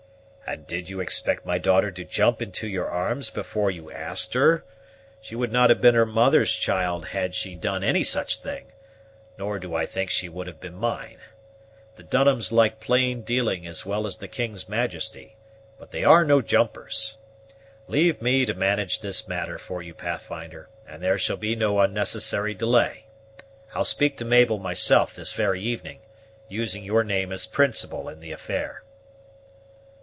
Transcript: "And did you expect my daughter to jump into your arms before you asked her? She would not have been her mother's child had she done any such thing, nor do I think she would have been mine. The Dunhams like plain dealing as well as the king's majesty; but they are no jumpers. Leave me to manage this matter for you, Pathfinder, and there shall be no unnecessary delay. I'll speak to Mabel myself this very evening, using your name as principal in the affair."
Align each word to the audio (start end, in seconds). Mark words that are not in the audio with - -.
"And 0.47 0.67
did 0.67 0.89
you 0.89 0.99
expect 0.99 1.45
my 1.45 1.57
daughter 1.59 1.91
to 1.91 2.03
jump 2.03 2.41
into 2.41 2.67
your 2.67 2.89
arms 2.89 3.29
before 3.29 3.71
you 3.71 3.89
asked 3.89 4.33
her? 4.33 4.65
She 5.21 5.33
would 5.33 5.49
not 5.51 5.69
have 5.69 5.79
been 5.79 5.95
her 5.95 6.05
mother's 6.05 6.53
child 6.53 7.05
had 7.05 7.33
she 7.35 7.55
done 7.55 7.85
any 7.85 8.03
such 8.03 8.35
thing, 8.41 8.65
nor 9.37 9.59
do 9.59 9.73
I 9.75 9.85
think 9.85 10.09
she 10.09 10.27
would 10.27 10.47
have 10.47 10.59
been 10.59 10.73
mine. 10.75 11.19
The 11.95 12.03
Dunhams 12.03 12.51
like 12.51 12.81
plain 12.81 13.21
dealing 13.21 13.65
as 13.65 13.85
well 13.85 14.05
as 14.05 14.17
the 14.17 14.27
king's 14.27 14.67
majesty; 14.67 15.37
but 15.79 15.91
they 15.91 16.03
are 16.03 16.25
no 16.25 16.41
jumpers. 16.41 17.17
Leave 17.87 18.21
me 18.21 18.45
to 18.45 18.53
manage 18.53 18.99
this 18.99 19.29
matter 19.29 19.57
for 19.57 19.81
you, 19.81 19.93
Pathfinder, 19.93 20.67
and 20.85 21.01
there 21.01 21.17
shall 21.17 21.37
be 21.37 21.55
no 21.55 21.79
unnecessary 21.79 22.53
delay. 22.53 23.05
I'll 23.73 23.85
speak 23.85 24.17
to 24.17 24.25
Mabel 24.25 24.59
myself 24.59 25.15
this 25.15 25.31
very 25.31 25.61
evening, 25.61 26.01
using 26.49 26.83
your 26.83 27.05
name 27.05 27.31
as 27.31 27.45
principal 27.45 28.09
in 28.09 28.19
the 28.19 28.33
affair." 28.33 28.83